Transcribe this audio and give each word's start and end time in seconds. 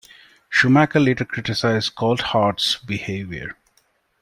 Schumacher 0.49 0.99
later 0.99 1.23
criticized 1.25 1.93
Coulthard's 1.93 2.77
behaviour. 2.77 3.55